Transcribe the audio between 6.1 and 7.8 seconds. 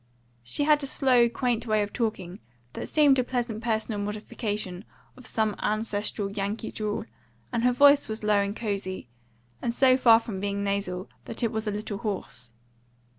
Yankee drawl, and her